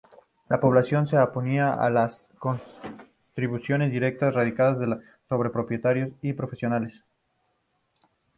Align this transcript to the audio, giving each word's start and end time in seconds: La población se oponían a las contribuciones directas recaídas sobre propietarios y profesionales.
La 0.49 0.59
población 0.59 1.05
se 1.05 1.19
oponían 1.19 1.79
a 1.79 1.87
las 1.91 2.31
contribuciones 2.39 3.91
directas 3.91 4.33
recaídas 4.33 4.97
sobre 5.29 5.51
propietarios 5.51 6.09
y 6.23 6.33
profesionales. 6.33 7.03